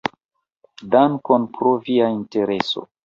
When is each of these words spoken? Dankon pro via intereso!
Dankon 0.95 1.45
pro 1.59 1.75
via 1.85 2.09
intereso! 2.17 2.89